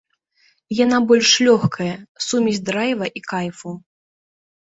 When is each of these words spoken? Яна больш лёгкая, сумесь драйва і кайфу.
Яна 0.83 0.97
больш 1.11 1.29
лёгкая, 1.47 1.91
сумесь 2.29 2.63
драйва 2.71 3.05
і 3.21 3.25
кайфу. 3.31 3.77